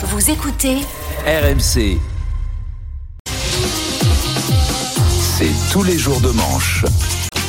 [0.00, 0.76] Vous écoutez
[1.26, 1.98] RMC.
[5.36, 6.84] C'est tous les jours de manche.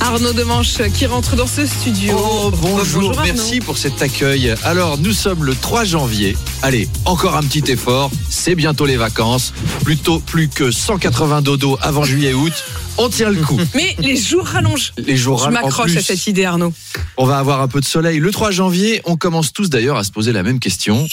[0.00, 2.16] Arnaud Demanche qui rentre dans ce studio.
[2.18, 3.32] Oh, bonjour, Arnaud.
[3.32, 4.56] merci pour cet accueil.
[4.64, 6.36] Alors, nous sommes le 3 janvier.
[6.62, 8.10] Allez, encore un petit effort.
[8.28, 9.54] C'est bientôt les vacances.
[9.84, 12.52] Plutôt plus que 180 dodo avant juillet-août.
[12.98, 13.60] On tient le coup.
[13.76, 14.94] Mais les jours rallongent.
[14.98, 16.72] Les jours Je m'accroche à cette idée, Arnaud.
[17.16, 18.18] On va avoir un peu de soleil.
[18.18, 21.06] Le 3 janvier, on commence tous d'ailleurs à se poser la même question.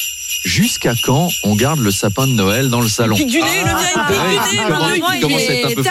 [0.46, 3.66] Jusqu'à quand on garde le sapin de Noël dans le salon Pique du nez, le
[3.66, 5.20] mien, il pique du nez.
[5.22, 5.84] commence- à être un peu-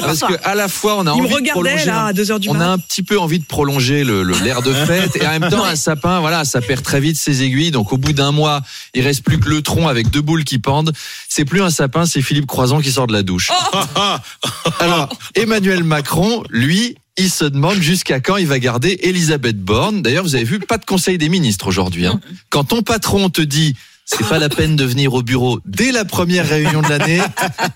[0.00, 2.48] Parce que à la fois on a Il envie de prolonger là à 2h du
[2.48, 5.64] on a un petit peu envie de prolonger l'air de fête et en même temps
[5.64, 7.70] un sapin voilà ça perd très vite ses aiguilles.
[7.72, 8.62] Donc au bout d'un mois
[8.94, 10.92] il reste plus que le tronc avec deux boules qui pendent.
[11.28, 13.50] C'est plus un sapin c'est Philippe Croison qui sort de la douche.
[14.80, 20.02] Alors Emmanuel Macron lui il se demande jusqu'à quand il va garder Elisabeth Borne.
[20.02, 22.06] D'ailleurs, vous avez vu, pas de conseil des ministres aujourd'hui.
[22.06, 22.20] hein.
[22.50, 26.04] Quand ton patron te dit c'est pas la peine de venir au bureau dès la
[26.04, 27.20] première réunion de l'année,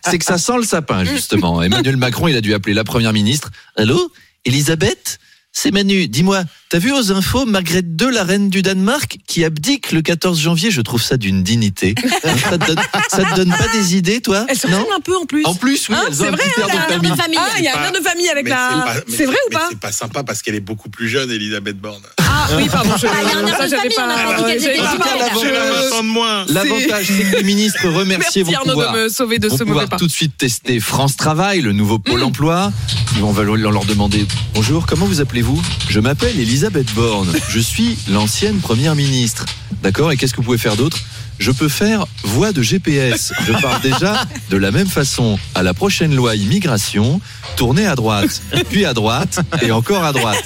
[0.04, 1.62] c'est que ça sent le sapin, justement.
[1.62, 3.50] Emmanuel Macron, il a dû appeler la première ministre.
[3.76, 4.12] Allô?
[4.44, 5.18] Elisabeth?
[5.58, 6.06] C'est Manu.
[6.06, 10.38] Dis-moi, t'as vu aux infos Margrethe II, la reine du Danemark, qui abdique le 14
[10.38, 11.94] janvier Je trouve ça d'une dignité.
[12.22, 15.24] ça, te donne, ça te donne pas des idées, toi Elle se un peu en
[15.24, 15.46] plus.
[15.46, 17.38] En plus, oui, Hein, elles ont c'est un vrai, petit air hein, de famille.
[17.40, 18.96] Ah, il y a un air de famille avec mais la.
[19.08, 22.02] C'est vrai ou pas C'est pas sympa parce qu'elle est beaucoup plus jeune, Elisabeth Borne.
[22.48, 22.90] Ah oui, pardon.
[22.96, 24.06] Je, Ah, il y a un air ça, de j'avais famille, pas.
[24.06, 25.18] on a pas dit qu'elles j'avais étaient pas- En tout cas, jumelles.
[25.20, 26.44] l'avant- Elle a Je- 20 ans de moins.
[26.48, 29.64] L'avantage, c'est que les ministres remerciés Merci vont Arnaud pouvoir, de me sauver de ce
[29.64, 29.96] mauvais pas.
[29.96, 32.24] tout de suite tester France Travail, le nouveau pôle Mm.
[32.24, 32.72] emploi.
[33.16, 35.60] Ils vont leur leur demander Bonjour, comment vous appelez-vous?
[35.88, 37.32] Je m'appelle Elisabeth Borne.
[37.48, 39.44] Je suis l'ancienne première ministre.
[39.82, 40.12] D'accord?
[40.12, 40.98] Et qu'est-ce que vous pouvez faire d'autre?
[41.38, 43.32] Je peux faire voix de GPS.
[43.46, 47.20] Je parle déjà de la même façon à la prochaine loi immigration.
[47.56, 50.42] Tournez à droite, puis à droite et encore à droite.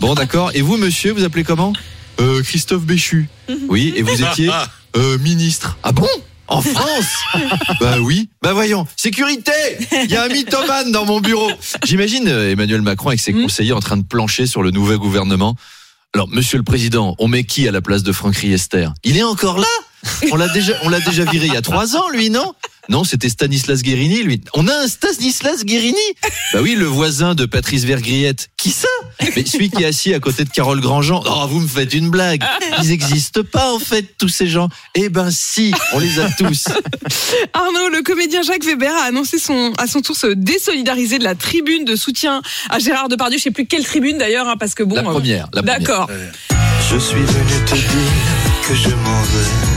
[0.00, 0.50] Bon, d'accord.
[0.54, 1.72] Et vous, monsieur, vous appelez comment?
[2.20, 3.28] Euh, Christophe Béchu.
[3.68, 4.50] Oui, et vous étiez
[4.96, 5.76] euh, ministre.
[5.82, 6.08] Ah bon?
[6.48, 7.06] En France?
[7.80, 8.28] Bah oui.
[8.40, 8.86] Bah voyons.
[8.96, 9.50] Sécurité
[10.04, 11.50] Il y a un mythomane dans mon bureau.
[11.84, 13.42] J'imagine euh, Emmanuel Macron avec ses Mm.
[13.42, 15.56] conseillers en train de plancher sur le nouveau gouvernement.
[16.14, 18.88] Alors, monsieur le président, on met qui à la place de Franck Riester?
[19.04, 19.66] Il est encore là?
[20.30, 22.54] On l'a déjà, on l'a déjà viré il y a trois ans, lui, non?
[22.88, 24.40] Non, c'était Stanislas Guérini, lui.
[24.54, 25.96] On a un Stanislas Guérini?
[26.52, 28.50] Bah oui, le voisin de Patrice Vergriette.
[28.56, 28.88] Qui ça?
[29.34, 31.22] Mais celui qui est assis à côté de Carole Grandjean.
[31.26, 32.44] Oh, vous me faites une blague
[32.82, 34.68] Ils n'existent pas, en fait, tous ces gens.
[34.94, 36.66] Eh ben si, on les a tous.
[37.52, 41.34] Arnaud, le comédien Jacques Weber a annoncé son, à son tour se désolidariser de la
[41.34, 42.40] tribune de soutien
[42.70, 43.38] à Gérard Depardieu.
[43.38, 44.94] Je sais plus quelle tribune d'ailleurs, hein, parce que bon.
[44.94, 45.80] La euh, première, la première.
[45.80, 46.08] D'accord.
[46.88, 48.35] Je suis venu te dire
[48.66, 48.72] que.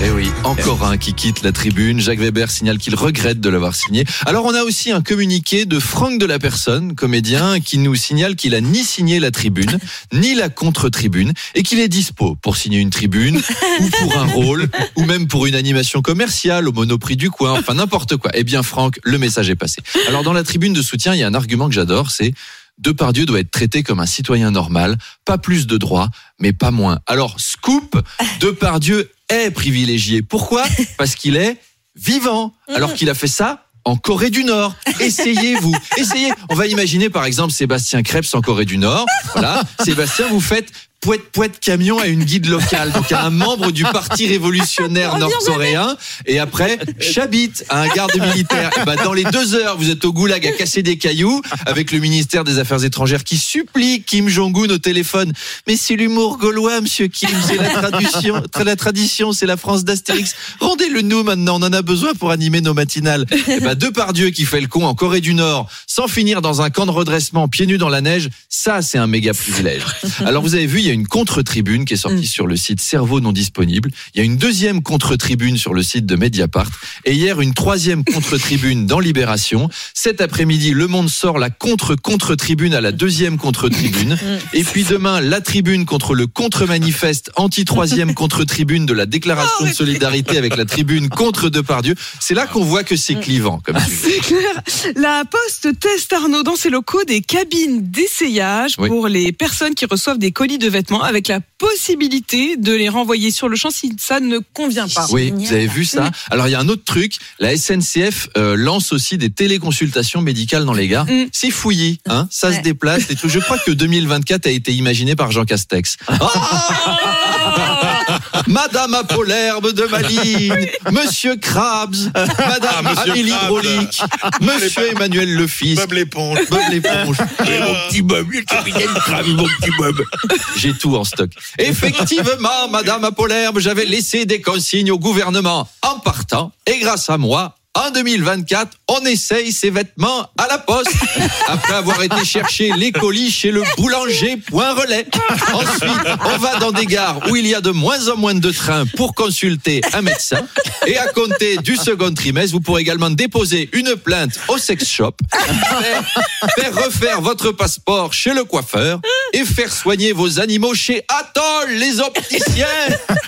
[0.04, 2.00] Eh oui, encore un qui quitte la tribune.
[2.00, 4.04] Jacques Weber signale qu'il regrette de l'avoir signé.
[4.26, 8.36] Alors on a aussi un communiqué de Franck de la Personne, comédien, qui nous signale
[8.36, 9.78] qu'il a ni signé la tribune,
[10.12, 13.40] ni la contre-tribune, et qu'il est dispo pour signer une tribune,
[13.80, 17.76] ou pour un rôle, ou même pour une animation commerciale au monoprix du coin, enfin
[17.76, 18.32] n'importe quoi.
[18.34, 19.82] Eh bien Franck, le message est passé.
[20.08, 22.34] Alors dans la tribune de soutien, il y a un argument que j'adore, c'est
[22.80, 26.10] Depardieu doit être traité comme un citoyen normal, pas plus de droits,
[26.40, 27.00] mais pas moins.
[27.06, 28.02] Alors, scoop,
[28.40, 30.22] Depardieu est privilégié.
[30.22, 30.66] Pourquoi?
[30.98, 31.58] Parce qu'il est
[31.96, 34.76] vivant, alors qu'il a fait ça en Corée du Nord.
[35.00, 36.32] Essayez-vous, essayez.
[36.50, 39.06] On va imaginer par exemple Sébastien Krebs en Corée du Nord.
[39.34, 43.72] Voilà, Sébastien, vous faites poète poète camion à une guide locale, donc à un membre
[43.72, 45.96] du parti révolutionnaire nord-coréen,
[46.26, 48.72] et après Chabit à un garde militaire.
[48.82, 51.92] Et ben, dans les deux heures, vous êtes au goulag à casser des cailloux avec
[51.92, 55.32] le ministère des Affaires étrangères qui supplie Kim Jong-un au téléphone.
[55.68, 60.36] Mais c'est l'humour gaulois, Monsieur Kim, c'est la tradition, la tradition, c'est la France d'Astérix.
[60.60, 63.26] Rendez-le nous maintenant, on en a besoin pour animer nos matinales.
[63.48, 66.70] Et ben, Depardieu qui fait le con en Corée du Nord, sans finir dans un
[66.70, 69.84] camp de redressement, pieds nus dans la neige, ça c'est un méga privilège.
[70.26, 72.82] Alors vous avez vu, il y a une contre-tribune qui est sortie sur le site
[72.82, 73.92] Cerveau non disponible.
[74.14, 76.70] Il y a une deuxième contre-tribune sur le site de Mediapart.
[77.06, 79.70] Et hier, une troisième contre-tribune dans Libération.
[79.94, 84.18] Cet après-midi, Le Monde sort la contre-contre-tribune à la deuxième contre-tribune.
[84.54, 90.38] Et puis demain, la tribune contre le contre-manifeste anti-troisième contre-tribune de la déclaration de solidarité
[90.38, 91.96] avec la tribune contre Depardieu.
[92.20, 93.78] C'est là qu'on voit que c'est clivant comme.
[93.80, 94.94] C'est clair.
[94.96, 98.88] La Poste teste Arnaud dans ses locaux des cabines d'essayage Oui.
[98.90, 103.32] pour les personnes qui reçoivent des colis de vêtements avec la possibilité de les renvoyer
[103.32, 105.08] sur le champ si ça ne convient pas.
[105.12, 106.12] Oui, vous avez vu ça.
[106.32, 110.66] Alors il y a un autre truc, la SNCF euh, lance aussi des téléconsultations médicales
[110.66, 111.06] dans les gares.
[111.06, 111.28] Mm.
[111.32, 113.08] C'est fouillis, hein, ça se déplace.
[113.08, 113.32] des trucs.
[113.32, 115.98] Je crois que 2024 a été imaginé par Jean Castex.
[116.08, 116.20] Ah
[118.48, 123.30] Madame Apolherbe de Malines, Monsieur Krabs, Madame Ah, Monsieur Amélie.
[123.32, 124.02] Hydraulique,
[124.42, 126.40] Monsieur Emmanuel Le Fils, Bob l'éponge.
[126.50, 127.18] Bob l'éponge.
[127.48, 130.02] Et mon petit Bob, le capitaine Krabs, mon petit Bob.
[130.58, 131.30] J'ai tout en stock.
[131.58, 137.56] Effectivement, Madame Apolherbe, j'avais laissé des consignes au gouvernement en partant, et grâce à moi,
[137.80, 140.92] en 2024, on essaye ses vêtements à la poste.
[141.48, 145.06] Après avoir été chercher les colis chez le boulanger Point Relais.
[145.54, 148.52] Ensuite, on va dans des gares où il y a de moins en moins de
[148.52, 150.46] trains pour consulter un médecin.
[150.88, 155.16] Et à compter du second trimestre, vous pourrez également déposer une plainte au sex shop,
[155.32, 159.00] faire, faire refaire votre passeport chez le coiffeur
[159.34, 162.66] et faire soigner vos animaux chez Atoll, les opticiens,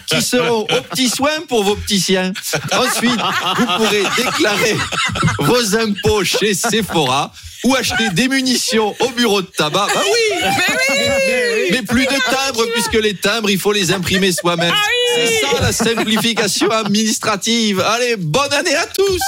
[0.08, 2.34] qui seront aux petits soins pour vos petits siens.
[2.72, 3.20] Ensuite,
[3.58, 4.41] vous pourrez déclarer
[5.40, 7.32] vos impôts chez Sephora
[7.64, 9.88] ou acheter des munitions au bureau de tabac.
[9.94, 14.32] Bah oui Mais oui Mais plus de timbres, puisque les timbres, il faut les imprimer
[14.32, 14.74] soi-même.
[15.16, 17.80] C'est ça la simplification administrative.
[17.82, 19.20] Allez, bonne année à tous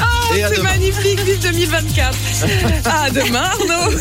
[0.00, 2.16] Ah, à C'est magnifique, vive 2024
[2.84, 3.98] À demain Arnaud